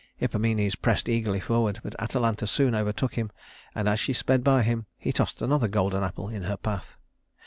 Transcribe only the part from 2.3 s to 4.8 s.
soon overtook him and as she sped by